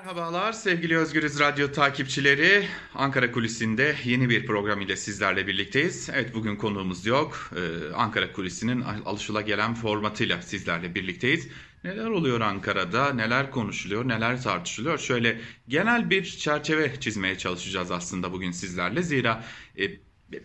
Merhabalar 0.00 0.52
sevgili 0.52 0.98
Özgürüz 0.98 1.40
Radyo 1.40 1.72
takipçileri. 1.72 2.66
Ankara 2.94 3.32
Kulisi'nde 3.32 3.94
yeni 4.04 4.28
bir 4.28 4.46
program 4.46 4.80
ile 4.80 4.96
sizlerle 4.96 5.46
birlikteyiz. 5.46 6.08
Evet 6.12 6.34
bugün 6.34 6.56
konuğumuz 6.56 7.06
yok. 7.06 7.50
Ee, 7.56 7.92
Ankara 7.94 8.32
Kulisi'nin 8.32 8.80
alışılagelen 8.80 9.74
formatıyla 9.74 10.42
sizlerle 10.42 10.94
birlikteyiz. 10.94 11.48
Neler 11.84 12.06
oluyor 12.06 12.40
Ankara'da, 12.40 13.12
neler 13.12 13.50
konuşuluyor, 13.50 14.08
neler 14.08 14.42
tartışılıyor? 14.42 14.98
Şöyle 14.98 15.40
genel 15.68 16.10
bir 16.10 16.24
çerçeve 16.24 17.00
çizmeye 17.00 17.38
çalışacağız 17.38 17.90
aslında 17.90 18.32
bugün 18.32 18.50
sizlerle. 18.50 19.02
Zira 19.02 19.44
e, 19.78 19.90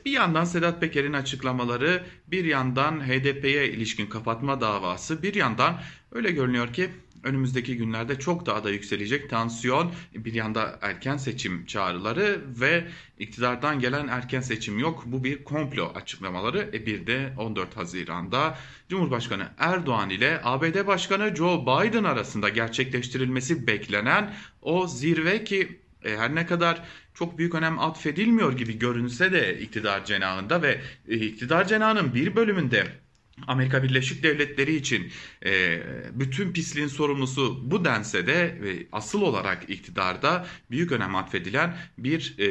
bir 0.05 0.11
yandan 0.11 0.43
Sedat 0.43 0.81
Peker'in 0.81 1.13
açıklamaları, 1.13 2.03
bir 2.27 2.45
yandan 2.45 3.07
HDP'ye 3.07 3.69
ilişkin 3.69 4.07
kapatma 4.07 4.61
davası, 4.61 5.23
bir 5.23 5.35
yandan 5.35 5.81
öyle 6.11 6.31
görünüyor 6.31 6.73
ki 6.73 6.89
önümüzdeki 7.25 7.77
günlerde 7.77 8.19
çok 8.19 8.45
daha 8.45 8.63
da 8.63 8.69
yükselecek 8.69 9.29
tansiyon, 9.29 9.91
bir 10.15 10.33
yanda 10.33 10.79
erken 10.81 11.17
seçim 11.17 11.65
çağrıları 11.65 12.41
ve 12.47 12.87
iktidardan 13.19 13.79
gelen 13.79 14.07
erken 14.07 14.41
seçim 14.41 14.79
yok. 14.79 15.03
Bu 15.05 15.23
bir 15.23 15.43
komplo 15.43 15.91
açıklamaları. 15.95 16.69
E 16.73 16.85
bir 16.85 17.07
de 17.07 17.33
14 17.37 17.77
Haziran'da 17.77 18.57
Cumhurbaşkanı 18.89 19.47
Erdoğan 19.57 20.09
ile 20.09 20.41
ABD 20.43 20.87
Başkanı 20.87 21.35
Joe 21.35 21.61
Biden 21.61 22.03
arasında 22.03 22.49
gerçekleştirilmesi 22.49 23.67
beklenen 23.67 24.33
o 24.61 24.87
zirve 24.87 25.43
ki 25.43 25.79
e, 26.03 26.17
her 26.17 26.35
ne 26.35 26.45
kadar 26.45 26.81
çok 27.13 27.37
büyük 27.37 27.55
önem 27.55 27.79
atfedilmiyor 27.79 28.57
gibi 28.57 28.79
görünse 28.79 29.31
de 29.31 29.59
iktidar 29.59 30.05
cenahında 30.05 30.61
ve 30.61 30.81
e, 31.07 31.15
iktidar 31.15 31.67
cenahının 31.67 32.13
bir 32.13 32.35
bölümünde 32.35 33.04
Amerika 33.47 33.83
Birleşik 33.83 34.23
Devletleri 34.23 34.75
için 34.75 35.11
e, 35.45 35.81
bütün 36.13 36.53
pisliğin 36.53 36.87
sorumlusu 36.87 37.71
bu 37.71 37.85
dense 37.85 38.27
de 38.27 38.43
e, 38.43 38.87
asıl 38.91 39.21
olarak 39.21 39.69
iktidarda 39.69 40.47
büyük 40.71 40.91
önem 40.91 41.15
atfedilen 41.15 41.77
bir 41.97 42.35
e, 42.39 42.49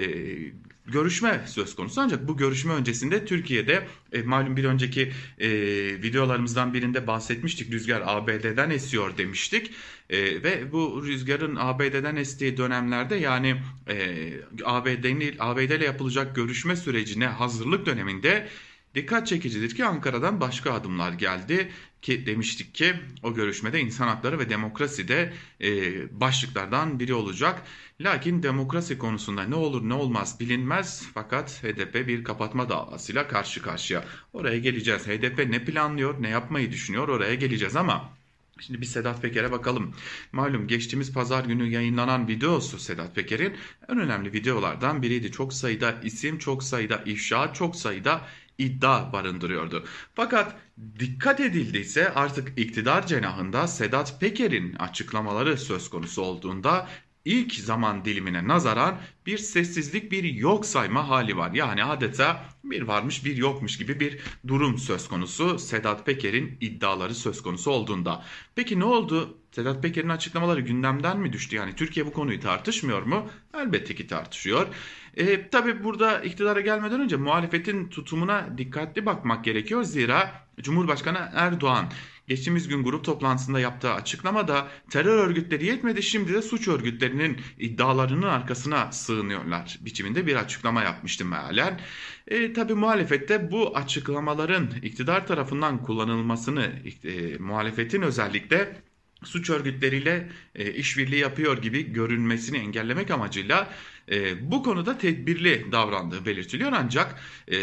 görüşme 0.86 1.44
söz 1.46 1.76
konusu. 1.76 2.00
Ancak 2.00 2.28
bu 2.28 2.36
görüşme 2.36 2.72
öncesinde 2.72 3.24
Türkiye'de 3.24 3.86
e, 4.12 4.22
malum 4.22 4.56
bir 4.56 4.64
önceki 4.64 5.12
e, 5.38 5.48
videolarımızdan 6.02 6.74
birinde 6.74 7.06
bahsetmiştik. 7.06 7.72
Rüzgar 7.72 8.02
ABD'den 8.06 8.70
esiyor 8.70 9.18
demiştik. 9.18 9.70
E, 10.10 10.42
ve 10.42 10.72
bu 10.72 11.02
rüzgarın 11.06 11.56
ABD'den 11.56 12.16
estiği 12.16 12.56
dönemlerde 12.56 13.14
yani 13.14 13.56
e, 13.88 14.30
ABD'nin 14.64 15.34
ABD 15.38 15.58
ile 15.58 15.84
yapılacak 15.84 16.36
görüşme 16.36 16.76
sürecine 16.76 17.26
hazırlık 17.26 17.86
döneminde 17.86 18.48
Dikkat 18.94 19.26
çekicidir 19.26 19.74
ki 19.74 19.84
Ankara'dan 19.84 20.40
başka 20.40 20.72
adımlar 20.72 21.12
geldi 21.12 21.70
ki 22.02 22.26
demiştik 22.26 22.74
ki 22.74 22.94
o 23.22 23.34
görüşmede 23.34 23.80
insan 23.80 24.08
hakları 24.08 24.38
ve 24.38 24.50
demokrasi 24.50 25.08
de 25.08 25.32
e, 25.60 25.70
başlıklardan 26.20 27.00
biri 27.00 27.14
olacak. 27.14 27.62
Lakin 28.00 28.42
demokrasi 28.42 28.98
konusunda 28.98 29.42
ne 29.42 29.54
olur 29.54 29.88
ne 29.88 29.94
olmaz 29.94 30.40
bilinmez 30.40 31.06
fakat 31.14 31.62
HDP 31.62 32.08
bir 32.08 32.24
kapatma 32.24 32.68
davasıyla 32.68 33.28
karşı 33.28 33.62
karşıya. 33.62 34.04
Oraya 34.32 34.58
geleceğiz. 34.58 35.06
HDP 35.06 35.38
ne 35.38 35.64
planlıyor, 35.64 36.22
ne 36.22 36.28
yapmayı 36.28 36.72
düşünüyor 36.72 37.08
oraya 37.08 37.34
geleceğiz 37.34 37.76
ama 37.76 38.14
Şimdi 38.60 38.80
bir 38.80 38.86
Sedat 38.86 39.22
Peker'e 39.22 39.52
bakalım. 39.52 39.94
Malum 40.32 40.66
geçtiğimiz 40.66 41.12
pazar 41.12 41.44
günü 41.44 41.68
yayınlanan 41.68 42.28
videosu 42.28 42.78
Sedat 42.78 43.14
Peker'in 43.14 43.52
en 43.88 43.98
önemli 43.98 44.32
videolardan 44.32 45.02
biriydi. 45.02 45.32
Çok 45.32 45.52
sayıda 45.52 45.94
isim, 46.04 46.38
çok 46.38 46.62
sayıda 46.62 47.02
ifşa, 47.06 47.52
çok 47.52 47.76
sayıda 47.76 48.20
iddia 48.58 49.12
barındırıyordu. 49.12 49.84
Fakat 50.14 50.56
dikkat 50.98 51.40
edildiyse 51.40 52.14
artık 52.14 52.58
iktidar 52.58 53.06
cenahında 53.06 53.66
Sedat 53.68 54.20
Peker'in 54.20 54.74
açıklamaları 54.74 55.58
söz 55.58 55.90
konusu 55.90 56.22
olduğunda 56.22 56.88
ilk 57.24 57.54
zaman 57.54 58.04
dilimine 58.04 58.48
nazaran 58.48 58.98
bir 59.26 59.38
sessizlik 59.38 60.12
bir 60.12 60.24
yok 60.24 60.66
sayma 60.66 61.08
hali 61.08 61.36
var. 61.36 61.52
Yani 61.52 61.84
adeta 61.84 62.44
bir 62.64 62.82
varmış 62.82 63.24
bir 63.24 63.36
yokmuş 63.36 63.78
gibi 63.78 64.00
bir 64.00 64.20
durum 64.46 64.78
söz 64.78 65.08
konusu 65.08 65.58
Sedat 65.58 66.06
Peker'in 66.06 66.56
iddiaları 66.60 67.14
söz 67.14 67.42
konusu 67.42 67.70
olduğunda. 67.70 68.24
Peki 68.54 68.80
ne 68.80 68.84
oldu? 68.84 69.38
Sedat 69.52 69.82
Peker'in 69.82 70.08
açıklamaları 70.08 70.60
gündemden 70.60 71.18
mi 71.18 71.32
düştü? 71.32 71.56
Yani 71.56 71.76
Türkiye 71.76 72.06
bu 72.06 72.12
konuyu 72.12 72.40
tartışmıyor 72.40 73.02
mu? 73.02 73.26
Elbette 73.54 73.94
ki 73.94 74.06
tartışıyor. 74.06 74.66
E, 75.16 75.48
tabii 75.48 75.84
burada 75.84 76.20
iktidara 76.20 76.60
gelmeden 76.60 77.00
önce 77.00 77.16
muhalefetin 77.16 77.88
tutumuna 77.88 78.58
dikkatli 78.58 79.06
bakmak 79.06 79.44
gerekiyor. 79.44 79.82
Zira 79.82 80.46
Cumhurbaşkanı 80.60 81.30
Erdoğan 81.34 81.86
geçtiğimiz 82.28 82.68
gün 82.68 82.84
grup 82.84 83.04
toplantısında 83.04 83.60
yaptığı 83.60 83.92
açıklamada 83.92 84.68
terör 84.90 85.18
örgütleri 85.26 85.66
yetmedi 85.66 86.02
şimdi 86.02 86.34
de 86.34 86.42
suç 86.42 86.68
örgütlerinin 86.68 87.40
iddialarının 87.58 88.28
arkasına 88.28 88.92
sığınıyorlar 89.14 89.78
biçiminde 89.80 90.26
bir 90.26 90.36
açıklama 90.36 90.82
yapmıştı 90.82 91.24
mealen. 91.24 91.80
E, 92.28 92.52
tabii 92.52 92.74
muhalefette 92.74 93.50
bu 93.50 93.76
açıklamaların 93.76 94.70
iktidar 94.82 95.26
tarafından 95.26 95.82
kullanılmasını 95.82 96.72
e, 97.04 97.38
muhalefetin 97.38 98.02
özellikle 98.02 98.76
suç 99.24 99.50
örgütleriyle 99.50 100.28
e, 100.54 100.72
işbirliği 100.72 101.20
yapıyor 101.20 101.62
gibi 101.62 101.92
görünmesini 101.92 102.58
engellemek 102.58 103.10
amacıyla 103.10 103.70
e, 104.10 104.50
bu 104.50 104.62
konuda 104.62 104.98
tedbirli 104.98 105.72
davrandığı 105.72 106.26
belirtiliyor 106.26 106.72
ancak 106.74 107.20
e, 107.52 107.56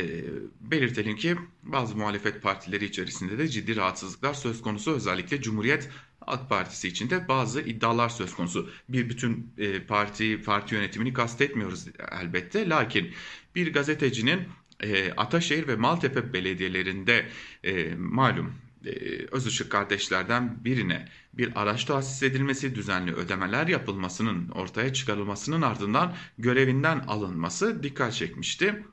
belirtelim 0.62 1.16
ki 1.16 1.36
bazı 1.64 1.96
muhalefet 1.96 2.42
partileri 2.42 2.86
içerisinde 2.86 3.38
de 3.38 3.48
ciddi 3.48 3.76
rahatsızlıklar 3.76 4.34
söz 4.34 4.62
konusu 4.62 4.92
özellikle 4.92 5.42
Cumhuriyet 5.42 5.90
AK 6.32 6.50
Partisi 6.50 6.88
içinde 6.88 7.28
bazı 7.28 7.62
iddialar 7.62 8.10
söz 8.10 8.34
konusu. 8.34 8.70
Bir 8.90 9.10
bütün 9.10 9.54
e, 9.58 9.84
parti 9.84 10.42
parti 10.42 10.76
yönetimini 10.76 11.14
kastetmiyoruz 11.14 11.88
elbette 12.22 12.70
lakin 12.70 13.12
bir 13.56 13.74
gazetecinin 13.74 14.42
e, 14.80 15.12
Ataşehir 15.12 15.68
ve 15.68 15.76
Maltepe 15.76 16.34
belediyelerinde 16.34 17.26
e, 17.64 17.96
malum 17.96 18.54
e, 18.86 18.92
Özışık 19.32 19.72
kardeşlerden 19.72 20.66
birine 20.66 21.08
bir 21.34 21.62
araç 21.62 21.86
tahsis 21.86 22.24
edilmesi, 22.24 22.76
düzenli 22.76 23.14
ödemeler 23.14 23.68
yapılmasının 23.68 24.50
ortaya 24.50 24.94
çıkarılmasının 24.94 25.62
ardından 25.62 26.16
görevinden 26.38 27.00
alınması 27.00 27.84
dikkat 27.84 28.14
çekmişti. 28.14 28.84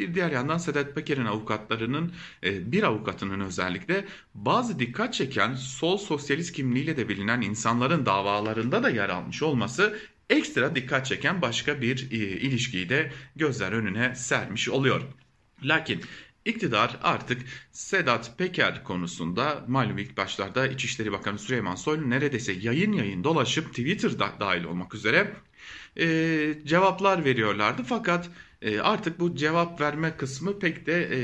E, 0.00 0.08
bir 0.08 0.14
diğer 0.14 0.30
yandan 0.30 0.58
Sedat 0.58 0.94
Peker'in 0.94 1.24
avukatlarının 1.24 2.12
e, 2.44 2.72
bir 2.72 2.82
avukatının 2.82 3.40
özellikle 3.40 4.04
bazı 4.34 4.78
dikkat 4.78 5.14
çeken 5.14 5.54
sol 5.54 5.98
sosyalist 5.98 6.52
kimliğiyle 6.52 6.96
de 6.96 7.08
bilinen 7.08 7.40
insanların 7.40 8.06
davalarında 8.06 8.82
da 8.82 8.90
yer 8.90 9.08
almış 9.08 9.42
olması 9.42 9.98
ekstra 10.30 10.74
dikkat 10.74 11.06
çeken 11.06 11.42
başka 11.42 11.80
bir 11.80 12.10
ilişkiyi 12.10 12.88
de 12.88 13.12
gözler 13.36 13.72
önüne 13.72 14.14
sermiş 14.14 14.68
oluyor. 14.68 15.02
Lakin 15.62 16.02
İktidar 16.44 16.96
artık 17.02 17.42
Sedat 17.72 18.38
Peker 18.38 18.84
konusunda 18.84 19.64
malum 19.68 19.98
ilk 19.98 20.16
başlarda 20.16 20.66
İçişleri 20.66 21.12
Bakanı 21.12 21.38
Süleyman 21.38 21.74
Soylu 21.74 22.10
neredeyse 22.10 22.52
yayın 22.52 22.92
yayın 22.92 23.24
dolaşıp 23.24 23.68
Twitter'da 23.68 24.32
dahil 24.40 24.64
olmak 24.64 24.94
üzere 24.94 25.36
e, 25.96 26.06
cevaplar 26.66 27.24
veriyorlardı. 27.24 27.82
Fakat 27.82 28.30
e, 28.62 28.80
artık 28.80 29.20
bu 29.20 29.36
cevap 29.36 29.80
verme 29.80 30.16
kısmı 30.16 30.58
pek 30.58 30.86
de 30.86 31.16
e, 31.16 31.20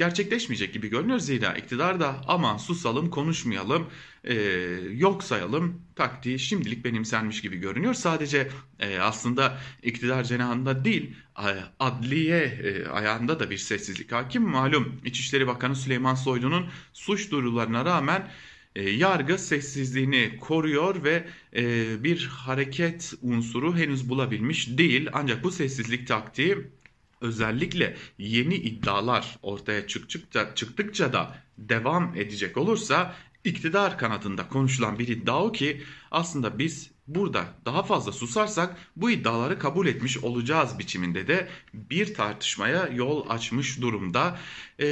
gerçekleşmeyecek 0.00 0.74
gibi 0.74 0.88
görünüyor. 0.88 1.18
Zira 1.18 1.54
iktidar 1.54 2.00
da 2.00 2.16
aman 2.26 2.56
susalım 2.56 3.10
konuşmayalım 3.10 3.86
e, 4.24 4.34
yok 4.92 5.24
sayalım 5.24 5.82
taktiği 5.96 6.38
şimdilik 6.38 6.84
benimsenmiş 6.84 7.40
gibi 7.40 7.56
görünüyor. 7.56 7.94
Sadece 7.94 8.48
e, 8.78 8.98
aslında 8.98 9.58
iktidar 9.82 10.24
cenahında 10.24 10.84
değil 10.84 11.14
adliye 11.80 12.38
e, 12.38 12.88
ayağında 12.88 13.40
da 13.40 13.50
bir 13.50 13.58
sessizlik 13.58 14.12
hakim. 14.12 14.42
Malum 14.42 15.00
İçişleri 15.04 15.46
Bakanı 15.46 15.76
Süleyman 15.76 16.14
Soylu'nun 16.14 16.66
suç 16.92 17.30
duyurularına 17.30 17.84
rağmen 17.84 18.28
yargı 18.82 19.38
sessizliğini 19.38 20.36
koruyor 20.40 21.04
ve 21.04 21.24
e, 21.56 22.04
bir 22.04 22.26
hareket 22.26 23.14
unsuru 23.22 23.76
henüz 23.76 24.08
bulabilmiş 24.08 24.78
değil. 24.78 25.08
Ancak 25.12 25.44
bu 25.44 25.50
sessizlik 25.50 26.06
taktiği 26.08 26.56
özellikle 27.20 27.96
yeni 28.18 28.54
iddialar 28.54 29.38
ortaya 29.42 29.86
çıktıkça, 29.86 30.54
çıktıkça 30.54 31.12
da 31.12 31.38
devam 31.58 32.16
edecek 32.16 32.56
olursa 32.56 33.14
iktidar 33.44 33.98
kanadında 33.98 34.48
konuşulan 34.48 34.98
bir 34.98 35.08
iddia 35.08 35.44
o 35.44 35.52
ki 35.52 35.82
aslında 36.10 36.58
biz 36.58 36.90
burada 37.06 37.44
daha 37.64 37.82
fazla 37.82 38.12
susarsak 38.12 38.76
bu 38.96 39.10
iddiaları 39.10 39.58
kabul 39.58 39.86
etmiş 39.86 40.18
olacağız 40.18 40.78
biçiminde 40.78 41.26
de 41.26 41.48
bir 41.74 42.14
tartışmaya 42.14 42.88
yol 42.88 43.30
açmış 43.30 43.80
durumda. 43.80 44.38
E, 44.80 44.86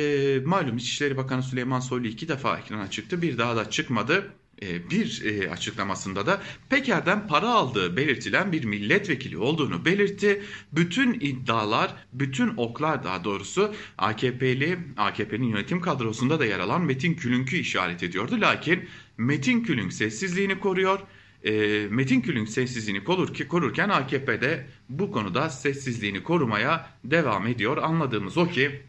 malum 0.44 0.76
İçişleri 0.76 1.16
Bakanı 1.16 1.42
Süleyman 1.42 1.80
Soylu 1.80 2.06
iki 2.06 2.28
defa 2.28 2.58
ekrana 2.58 2.90
çıktı 2.90 3.22
bir 3.22 3.38
daha 3.38 3.56
da 3.56 3.70
çıkmadı. 3.70 4.32
E, 4.62 4.90
bir 4.90 5.24
e, 5.24 5.50
açıklamasında 5.50 6.26
da 6.26 6.42
Peker'den 6.68 7.26
para 7.26 7.48
aldığı 7.48 7.96
belirtilen 7.96 8.52
bir 8.52 8.64
milletvekili 8.64 9.38
olduğunu 9.38 9.84
belirtti. 9.84 10.42
Bütün 10.72 11.14
iddialar, 11.14 11.94
bütün 12.12 12.56
oklar 12.56 13.04
daha 13.04 13.24
doğrusu 13.24 13.74
AKP'li, 13.98 14.78
AKP'nin 14.96 15.46
yönetim 15.46 15.80
kadrosunda 15.80 16.40
da 16.40 16.44
yer 16.44 16.58
alan 16.58 16.82
Metin 16.82 17.14
Külünk'ü 17.14 17.56
işaret 17.56 18.02
ediyordu. 18.02 18.40
Lakin 18.40 18.88
Metin 19.18 19.62
Külünk 19.62 19.92
sessizliğini 19.92 20.60
koruyor. 20.60 21.00
e, 21.44 21.86
Metin 21.90 22.20
Külünk 22.20 22.48
sessizliğini 22.48 23.04
korur 23.04 23.34
ki 23.34 23.48
korurken 23.48 23.88
AKP'de 23.88 24.66
bu 24.88 25.12
konuda 25.12 25.50
sessizliğini 25.50 26.22
korumaya 26.22 26.90
devam 27.04 27.46
ediyor. 27.46 27.76
Anladığımız 27.76 28.36
o 28.36 28.48
ki 28.48 28.82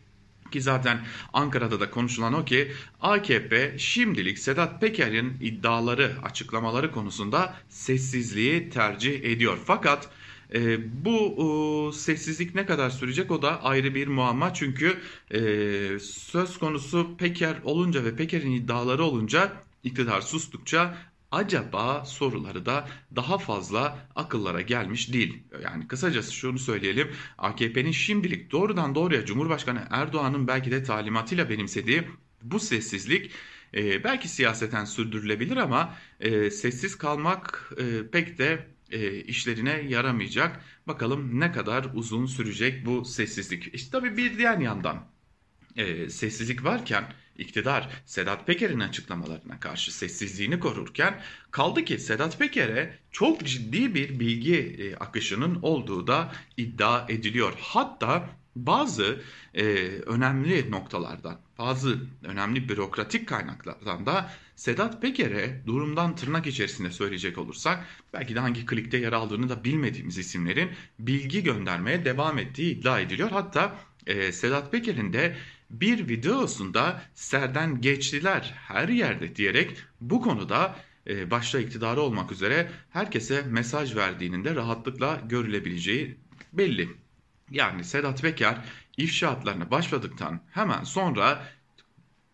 ki 0.51 0.61
zaten 0.61 0.99
Ankara'da 1.33 1.79
da 1.79 1.91
konuşulan 1.91 2.33
o 2.33 2.45
ki 2.45 2.71
AKP 3.01 3.75
şimdilik 3.77 4.39
Sedat 4.39 4.81
Peker'in 4.81 5.37
iddiaları, 5.41 6.15
açıklamaları 6.23 6.91
konusunda 6.91 7.55
sessizliği 7.69 8.69
tercih 8.69 9.23
ediyor. 9.23 9.57
Fakat 9.65 10.09
e, 10.53 10.77
bu 11.05 11.91
e, 11.91 11.97
sessizlik 11.97 12.55
ne 12.55 12.65
kadar 12.65 12.89
sürecek 12.89 13.31
o 13.31 13.41
da 13.41 13.63
ayrı 13.63 13.95
bir 13.95 14.07
muamma. 14.07 14.53
Çünkü 14.53 14.97
e, 15.31 15.39
söz 16.01 16.57
konusu 16.57 17.17
Peker 17.17 17.55
olunca 17.63 18.03
ve 18.03 18.15
Peker'in 18.15 18.51
iddiaları 18.51 19.03
olunca 19.03 19.53
iktidar 19.83 20.21
sustukça 20.21 20.97
acaba 21.31 22.05
soruları 22.05 22.65
da 22.65 22.87
daha 23.15 23.37
fazla 23.37 24.07
akıllara 24.15 24.61
gelmiş 24.61 25.13
değil. 25.13 25.43
Yani 25.63 25.87
kısacası 25.87 26.33
şunu 26.33 26.59
söyleyelim. 26.59 27.11
AKP'nin 27.37 27.91
şimdilik 27.91 28.51
doğrudan 28.51 28.95
doğruya 28.95 29.25
Cumhurbaşkanı 29.25 29.87
Erdoğan'ın 29.89 30.47
belki 30.47 30.71
de 30.71 30.83
talimatıyla 30.83 31.49
benimsediği 31.49 32.03
bu 32.43 32.59
sessizlik 32.59 33.31
e, 33.73 34.03
belki 34.03 34.27
siyaseten 34.27 34.85
sürdürülebilir 34.85 35.57
ama 35.57 35.95
e, 36.19 36.51
sessiz 36.51 36.97
kalmak 36.97 37.71
e, 37.77 38.07
pek 38.11 38.37
de 38.37 38.67
e, 38.91 39.15
işlerine 39.19 39.81
yaramayacak. 39.87 40.63
Bakalım 40.87 41.39
ne 41.39 41.51
kadar 41.51 41.87
uzun 41.93 42.25
sürecek 42.25 42.85
bu 42.85 43.05
sessizlik. 43.05 43.75
İşte 43.75 43.91
tabii 43.91 44.17
bir 44.17 44.37
diğer 44.37 44.57
yandan 44.57 45.07
e, 45.75 46.09
sessizlik 46.09 46.63
varken 46.63 47.13
iktidar 47.37 47.89
Sedat 48.05 48.47
Peker'in 48.47 48.79
açıklamalarına 48.79 49.59
karşı 49.59 49.95
sessizliğini 49.95 50.59
korurken 50.59 51.21
kaldı 51.51 51.85
ki 51.85 51.99
Sedat 51.99 52.39
Peker'e 52.39 52.99
çok 53.11 53.45
ciddi 53.45 53.95
bir 53.95 54.19
bilgi 54.19 54.57
e, 54.57 54.95
akışının 54.95 55.59
olduğu 55.61 56.07
da 56.07 56.31
iddia 56.57 57.05
ediliyor. 57.09 57.53
Hatta 57.59 58.29
bazı 58.55 59.21
e, 59.53 59.63
önemli 60.05 60.71
noktalardan, 60.71 61.37
bazı 61.57 61.99
önemli 62.23 62.69
bürokratik 62.69 63.27
kaynaklardan 63.27 64.05
da 64.05 64.31
Sedat 64.55 65.01
Peker'e 65.01 65.61
durumdan 65.67 66.15
tırnak 66.15 66.47
içerisinde 66.47 66.91
söyleyecek 66.91 67.37
olursak 67.37 67.85
belki 68.13 68.35
de 68.35 68.39
hangi 68.39 68.65
klikte 68.65 68.97
yer 68.97 69.13
aldığını 69.13 69.49
da 69.49 69.63
bilmediğimiz 69.63 70.17
isimlerin 70.17 70.69
bilgi 70.99 71.43
göndermeye 71.43 72.05
devam 72.05 72.37
ettiği 72.39 72.79
iddia 72.79 72.99
ediliyor. 72.99 73.31
Hatta 73.31 73.75
e, 74.07 74.31
Sedat 74.31 74.71
Peker'in 74.71 75.13
de 75.13 75.35
bir 75.69 76.07
videosunda 76.09 77.01
serden 77.13 77.81
geçtiler 77.81 78.53
her 78.67 78.89
yerde 78.89 79.35
diyerek 79.35 79.77
bu 80.01 80.21
konuda 80.21 80.75
e, 81.07 81.31
başta 81.31 81.59
iktidarı 81.59 82.01
olmak 82.01 82.31
üzere 82.31 82.71
herkese 82.89 83.41
mesaj 83.41 83.95
verdiğinin 83.95 84.45
de 84.45 84.55
rahatlıkla 84.55 85.21
görülebileceği 85.25 86.17
belli. 86.53 86.89
Yani 87.51 87.83
Sedat 87.83 88.21
Peker 88.21 88.57
ifşaatlarına 88.97 89.71
başladıktan 89.71 90.41
hemen 90.51 90.83
sonra 90.83 91.47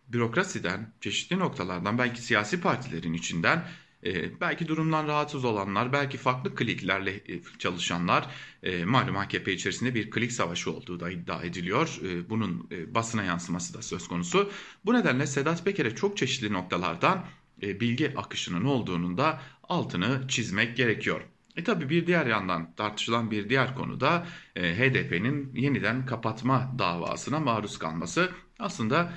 bürokrasiden, 0.07 0.93
çeşitli 1.01 1.39
noktalardan 1.39 1.97
belki 1.97 2.21
siyasi 2.21 2.61
partilerin 2.61 3.13
içinden 3.13 3.67
e, 4.05 4.41
belki 4.41 4.67
durumdan 4.67 5.07
rahatsız 5.07 5.45
olanlar, 5.45 5.93
belki 5.93 6.17
farklı 6.17 6.55
kliklerle 6.55 7.11
e, 7.11 7.41
çalışanlar, 7.59 8.27
e, 8.63 8.85
malum 8.85 9.17
AKP 9.17 9.53
içerisinde 9.53 9.95
bir 9.95 10.11
klik 10.11 10.31
savaşı 10.31 10.71
olduğu 10.71 10.99
da 10.99 11.11
iddia 11.11 11.43
ediliyor. 11.43 11.99
E, 12.03 12.29
bunun 12.29 12.67
e, 12.71 12.95
basına 12.95 13.23
yansıması 13.23 13.73
da 13.73 13.81
söz 13.81 14.07
konusu. 14.07 14.51
Bu 14.85 14.93
nedenle 14.93 15.27
Sedat 15.27 15.65
Peker'e 15.65 15.95
çok 15.95 16.17
çeşitli 16.17 16.53
noktalardan 16.53 17.25
bilgi 17.61 18.13
akışının 18.17 18.65
olduğunun 18.65 19.17
da 19.17 19.41
altını 19.63 20.27
çizmek 20.27 20.77
gerekiyor. 20.77 21.21
E 21.57 21.63
tabi 21.63 21.89
bir 21.89 22.07
diğer 22.07 22.25
yandan 22.25 22.75
tartışılan 22.75 23.31
bir 23.31 23.49
diğer 23.49 23.75
konu 23.75 23.99
da 23.99 24.25
HDP'nin 24.55 25.55
yeniden 25.55 26.05
kapatma 26.05 26.75
davasına 26.79 27.39
maruz 27.39 27.79
kalması. 27.79 28.29
Aslında 28.59 29.13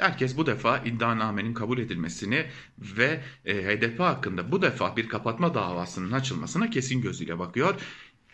herkes 0.00 0.36
bu 0.36 0.46
defa 0.46 0.78
iddianamenin 0.78 1.54
kabul 1.54 1.78
edilmesini 1.78 2.46
ve 2.78 3.20
e, 3.44 3.54
HDP 3.54 4.00
hakkında 4.00 4.52
bu 4.52 4.62
defa 4.62 4.96
bir 4.96 5.08
kapatma 5.08 5.54
davasının 5.54 6.12
açılmasına 6.12 6.70
kesin 6.70 7.00
gözüyle 7.00 7.38
bakıyor. 7.38 7.74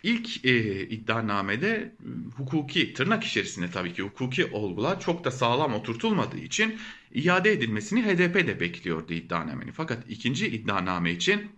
İlk 0.03 0.45
e, 0.45 0.83
iddianamede 0.89 1.97
hukuki, 2.37 2.93
tırnak 2.93 3.25
içerisinde 3.25 3.71
tabii 3.71 3.93
ki 3.93 4.03
hukuki 4.03 4.47
olgular 4.47 5.01
çok 5.01 5.25
da 5.25 5.31
sağlam 5.31 5.75
oturtulmadığı 5.75 6.39
için 6.39 6.79
iade 7.15 7.53
edilmesini 7.53 8.03
HDP 8.03 8.35
de 8.35 8.61
bekliyordu 8.61 9.13
iddianamenin. 9.13 9.73
Fakat 9.73 10.05
ikinci 10.09 10.49
iddianame 10.49 11.13
için 11.13 11.51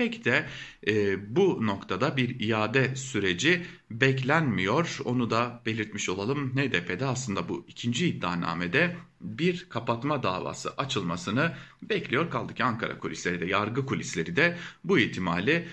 pek 0.00 0.24
de 0.24 0.46
e, 0.86 1.36
bu 1.36 1.66
noktada 1.66 2.16
bir 2.16 2.40
iade 2.40 2.96
süreci 2.96 3.62
beklenmiyor. 3.90 4.98
Onu 5.04 5.30
da 5.30 5.60
belirtmiş 5.66 6.08
olalım. 6.08 6.56
HDP'de 6.56 7.06
aslında 7.06 7.48
bu 7.48 7.64
ikinci 7.68 8.08
iddianamede 8.08 8.96
bir 9.20 9.66
kapatma 9.68 10.22
davası 10.22 10.70
açılmasını 10.76 11.52
bekliyor. 11.82 12.30
Kaldı 12.30 12.54
ki 12.54 12.64
Ankara 12.64 12.98
kulisleri 12.98 13.40
de 13.40 13.46
yargı 13.46 13.86
kulisleri 13.86 14.36
de 14.36 14.56
bu 14.84 14.98
ihtimali 14.98 15.68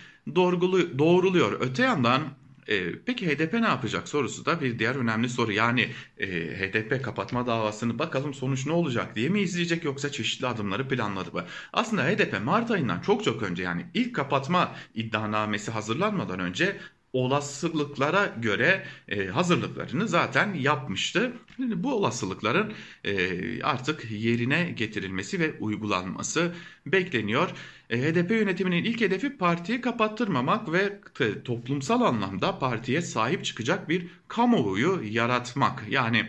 doğruluyor. 0.97 1.61
Öte 1.61 1.83
yandan 1.83 2.21
e, 2.67 2.99
peki 3.05 3.27
HDP 3.27 3.53
ne 3.53 3.67
yapacak 3.67 4.07
sorusu 4.07 4.45
da 4.45 4.61
bir 4.61 4.79
diğer 4.79 4.95
önemli 4.95 5.29
soru. 5.29 5.51
Yani 5.51 5.89
e, 6.17 6.27
HDP 6.59 7.03
kapatma 7.03 7.47
davasını 7.47 7.99
bakalım 7.99 8.33
sonuç 8.33 8.65
ne 8.65 8.71
olacak 8.71 9.15
diye 9.15 9.29
mi 9.29 9.39
izleyecek 9.41 9.83
yoksa 9.83 10.11
çeşitli 10.11 10.47
adımları 10.47 10.87
planladı 10.87 11.31
mı? 11.33 11.45
Aslında 11.73 12.03
HDP 12.03 12.41
Mart 12.43 12.71
ayından 12.71 12.99
çok 13.01 13.23
çok 13.23 13.43
önce 13.43 13.63
yani 13.63 13.85
ilk 13.93 14.15
kapatma 14.15 14.75
iddianamesi 14.93 15.71
hazırlanmadan 15.71 16.39
önce 16.39 16.77
olasılıklara 17.17 18.35
göre 18.41 18.85
e, 19.09 19.27
hazırlıklarını 19.27 20.07
zaten 20.07 20.53
yapmıştı. 20.53 21.33
Şimdi 21.55 21.83
bu 21.83 21.93
olasılıkların 21.93 22.73
e, 23.03 23.63
artık 23.63 24.11
yerine 24.11 24.73
getirilmesi 24.77 25.39
ve 25.39 25.53
uygulanması 25.59 26.53
bekleniyor. 26.85 27.49
E, 27.89 28.01
HDP 28.01 28.31
yönetiminin 28.31 28.83
ilk 28.83 29.01
hedefi 29.01 29.37
partiyi 29.37 29.81
kapattırmamak 29.81 30.73
ve 30.73 30.99
toplumsal 31.43 32.01
anlamda 32.01 32.59
partiye 32.59 33.01
sahip 33.01 33.45
çıkacak 33.45 33.89
bir 33.89 34.07
kamuoyu 34.27 35.01
yaratmak. 35.03 35.83
Yani 35.89 36.27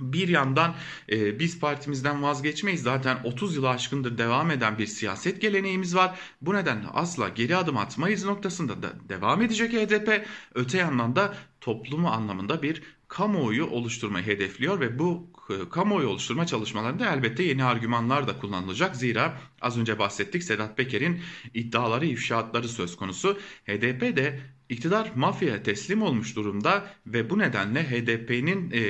bir 0.00 0.28
yandan 0.28 0.74
e, 1.12 1.38
biz 1.38 1.60
partimizden 1.60 2.22
vazgeçmeyiz. 2.22 2.82
Zaten 2.82 3.18
30 3.24 3.56
yılı 3.56 3.68
aşkındır 3.68 4.18
devam 4.18 4.50
eden 4.50 4.78
bir 4.78 4.86
siyaset 4.86 5.40
geleneğimiz 5.40 5.94
var. 5.96 6.18
Bu 6.40 6.54
nedenle 6.54 6.86
asla 6.88 7.28
geri 7.28 7.56
adım 7.56 7.76
atmayız 7.76 8.24
noktasında 8.24 8.82
da 8.82 8.92
devam 9.08 9.42
edecek 9.42 9.72
HDP. 9.72 10.26
Öte 10.54 10.78
yandan 10.78 11.16
da 11.16 11.34
toplumu 11.60 12.08
anlamında 12.08 12.62
bir 12.62 12.82
kamuoyu 13.10 13.66
oluşturmayı 13.66 14.26
hedefliyor 14.26 14.80
ve 14.80 14.98
bu 14.98 15.30
e, 15.50 15.68
kamuoyu 15.68 16.08
oluşturma 16.08 16.46
çalışmalarında 16.46 17.14
elbette 17.14 17.42
yeni 17.42 17.64
argümanlar 17.64 18.28
da 18.28 18.38
kullanılacak. 18.38 18.96
Zira 18.96 19.40
az 19.60 19.78
önce 19.78 19.98
bahsettik 19.98 20.42
Sedat 20.42 20.76
Peker'in 20.76 21.20
iddiaları, 21.54 22.06
ifşaatları 22.06 22.68
söz 22.68 22.96
konusu. 22.96 23.38
HDP 23.66 24.16
de 24.16 24.40
iktidar 24.68 25.12
mafyaya 25.16 25.62
teslim 25.62 26.02
olmuş 26.02 26.36
durumda 26.36 26.94
ve 27.06 27.30
bu 27.30 27.38
nedenle 27.38 27.90
HDP'nin 27.90 28.70
e, 28.70 28.80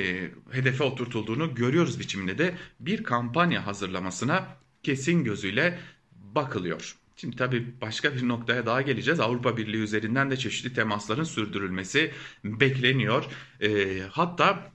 hedefe 0.51 0.83
oturtulduğunu 0.83 1.55
görüyoruz 1.55 1.99
biçiminde 1.99 2.37
de 2.37 2.55
bir 2.79 3.03
kampanya 3.03 3.67
hazırlamasına 3.67 4.47
kesin 4.83 5.23
gözüyle 5.23 5.79
bakılıyor. 6.11 7.00
Şimdi 7.21 7.35
tabii 7.35 7.81
başka 7.81 8.15
bir 8.15 8.27
noktaya 8.27 8.65
daha 8.65 8.81
geleceğiz. 8.81 9.19
Avrupa 9.19 9.57
Birliği 9.57 9.81
üzerinden 9.81 10.31
de 10.31 10.37
çeşitli 10.37 10.73
temasların 10.73 11.23
sürdürülmesi 11.23 12.11
bekleniyor. 12.43 13.25
E, 13.61 13.99
hatta 14.11 14.71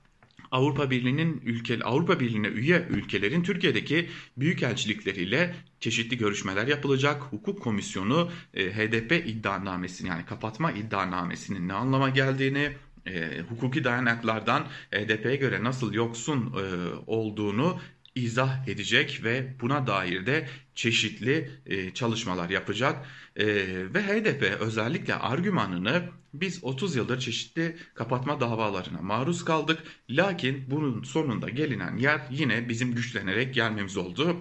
Avrupa 0.50 0.90
Birliği'nin 0.90 1.42
ülke 1.44 1.78
Avrupa 1.84 2.20
Birliği'ne 2.20 2.48
üye 2.48 2.86
ülkelerin 2.90 3.42
Türkiye'deki 3.42 4.08
büyükelçilikleriyle 4.36 5.54
çeşitli 5.80 6.18
görüşmeler 6.18 6.66
yapılacak. 6.66 7.22
Hukuk 7.22 7.62
Komisyonu 7.62 8.30
e, 8.54 8.72
HDP 8.72 9.26
iddianamesini 9.26 10.08
yani 10.08 10.24
kapatma 10.26 10.72
iddianamesinin 10.72 11.68
ne 11.68 11.72
anlama 11.72 12.08
geldiğini, 12.08 12.72
e, 13.06 13.40
hukuki 13.48 13.84
dayanaklardan 13.84 14.66
HDP'ye 14.90 15.36
göre 15.36 15.64
nasıl 15.64 15.92
yoksun 15.92 16.40
e, 16.40 16.64
olduğunu 17.06 17.80
izah 18.16 18.68
edecek 18.68 19.20
ve 19.24 19.54
buna 19.60 19.86
dair 19.86 20.26
de 20.26 20.48
çeşitli 20.74 21.50
e, 21.66 21.94
çalışmalar 21.94 22.50
yapacak. 22.50 23.06
E, 23.36 23.46
ve 23.94 24.02
HDP 24.02 24.60
özellikle 24.60 25.14
argümanını 25.14 26.02
biz 26.34 26.64
30 26.64 26.96
yıldır 26.96 27.20
çeşitli 27.20 27.76
kapatma 27.94 28.40
davalarına 28.40 29.02
maruz 29.02 29.44
kaldık. 29.44 29.82
Lakin 30.10 30.64
bunun 30.70 31.02
sonunda 31.02 31.48
gelinen 31.48 31.96
yer 31.96 32.20
yine 32.30 32.68
bizim 32.68 32.94
güçlenerek 32.94 33.54
gelmemiz 33.54 33.96
oldu 33.96 34.36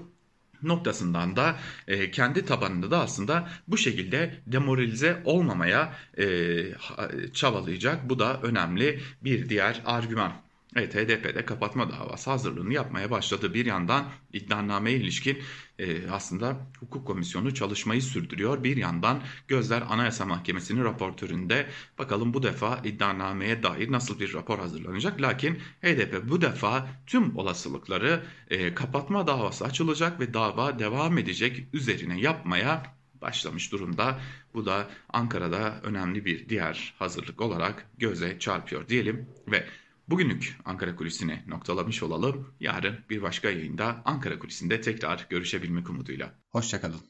noktasından 0.63 1.36
da 1.36 1.60
e, 1.88 2.12
kendi 2.12 2.46
tabanında 2.46 2.91
da 2.91 3.00
aslında 3.00 3.50
bu 3.67 3.77
şekilde 3.77 4.41
demoralize 4.48 5.22
olmamaya 5.25 5.94
e, 6.17 6.27
çabalayacak. 7.34 8.10
Bu 8.10 8.20
da 8.20 8.41
önemli 8.41 9.00
bir 9.22 9.50
diğer 9.50 9.82
argüman. 9.86 10.44
Evet 10.75 10.96
HDP'de 10.96 11.46
kapatma 11.46 11.91
davası 11.91 12.29
hazırlığını 12.29 12.74
yapmaya 12.74 13.12
başladı. 13.12 13.53
Bir 13.53 13.65
yandan 13.65 14.05
iddianameye 14.34 14.98
ilişkin 14.98 15.38
e, 15.79 16.10
aslında 16.10 16.58
hukuk 16.79 17.08
komisyonu 17.08 17.53
çalışmayı 17.53 18.01
sürdürüyor. 18.01 18.63
Bir 18.63 18.77
yandan 18.77 19.22
gözler 19.48 19.84
Anayasa 19.89 20.25
Mahkemesi'nin 20.25 20.84
raportöründe. 20.84 21.67
Bakalım 21.98 22.34
bu 22.34 22.44
defa 22.44 22.82
iddianameye 22.84 23.63
dair 23.63 23.91
nasıl 23.91 24.20
bir 24.20 24.34
rapor 24.34 24.60
hazırlanacak. 24.60 25.22
Lakin 25.22 25.60
HDP 25.82 26.29
bu 26.29 26.41
defa 26.41 26.88
tüm 27.08 27.38
olasılıkları 27.38 28.24
e, 28.50 28.74
kapatma 28.74 29.27
davası 29.27 29.65
açılacak 29.65 30.20
ve 30.20 30.34
dava 30.34 30.79
devam 30.79 31.17
edecek 31.17 31.67
üzerine 31.74 32.20
yapmaya 32.20 32.96
başlamış 33.22 33.72
durumda. 33.72 34.20
Bu 34.53 34.65
da 34.65 34.88
Ankara'da 35.10 35.82
önemli 35.84 36.25
bir 36.25 36.50
diğer 36.50 36.94
hazırlık 37.00 37.41
olarak 37.41 37.88
göze 37.98 38.39
çarpıyor 38.39 38.88
diyelim 38.88 39.29
ve 39.48 39.65
bugünlük 40.07 40.57
Ankara 40.65 40.95
Kulisi'ni 40.95 41.43
noktalamış 41.47 42.03
olalım. 42.03 42.53
Yarın 42.59 43.00
bir 43.09 43.21
başka 43.21 43.50
yayında 43.50 44.01
Ankara 44.05 44.39
Kulisi'nde 44.39 44.81
tekrar 44.81 45.27
görüşebilmek 45.29 45.89
umuduyla. 45.89 46.35
Hoşçakalın. 46.50 47.01